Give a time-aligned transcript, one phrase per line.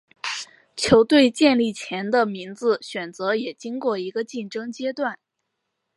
[0.75, 5.19] 球队建立前的名字选择也经过一个竞争阶段。